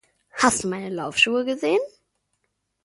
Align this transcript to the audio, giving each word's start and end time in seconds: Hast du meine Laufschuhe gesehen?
Hast 0.31 0.63
du 0.63 0.67
meine 0.67 0.89
Laufschuhe 0.89 1.45
gesehen? 1.45 1.77